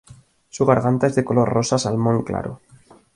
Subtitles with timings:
[0.49, 2.59] Su garganta es de color rosa salmón claro.